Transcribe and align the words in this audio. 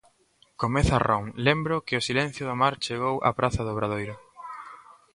Comeza 0.61 0.95
Ron: 1.07 1.23
Lembro 1.47 1.83
que 1.85 1.95
o 1.99 2.05
silencio 2.09 2.43
do 2.49 2.55
mar 2.61 2.73
chegou 2.85 3.15
á 3.27 3.29
praza 3.39 3.61
do 3.65 3.71
Obradoiro. 3.75 4.15